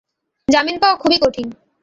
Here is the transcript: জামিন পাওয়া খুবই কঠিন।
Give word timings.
জামিন 0.47 0.77
পাওয়া 0.81 0.95
খুবই 0.95 1.17
কঠিন। 1.21 1.47